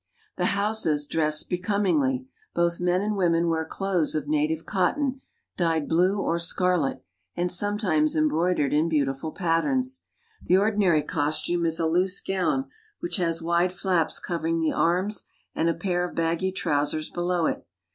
The 0.37 0.45
Hausas 0.57 1.05
dress 1.05 1.43
be 1.43 1.59
comingly. 1.59 2.25
Both 2.55 2.79
men 2.79 3.01
and 3.03 3.15
women 3.15 3.49
wear 3.49 3.63
clothes 3.65 4.15
of 4.15 4.27
native 4.27 4.65
cotton, 4.65 5.21
dyed 5.57 5.87
blue 5.87 6.19
or 6.19 6.39
scarlet, 6.39 7.03
and 7.35 7.51
sometimes 7.51 8.15
embroidered 8.15 8.73
in 8.73 8.89
beautiful 8.89 9.31
patterns. 9.31 9.99
The 10.43 10.55
ordi 10.55 10.77
nary 10.79 11.03
costume 11.03 11.67
is 11.67 11.79
a 11.79 11.85
loose 11.85 12.19
gown 12.19 12.67
which 12.99 13.17
has 13.17 13.43
wide 13.43 13.73
flaps 13.73 14.17
covering 14.17 14.59
the 14.59 14.73
arms 14.73 15.25
and 15.53 15.69
a 15.69 15.75
pair 15.75 16.03
of 16.09 16.15
baggy 16.15 16.51
trousers 16.51 17.11
below 17.11 17.45
it. 17.45 17.63